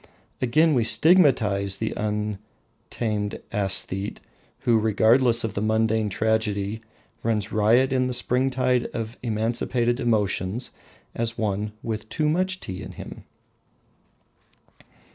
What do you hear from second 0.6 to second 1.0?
we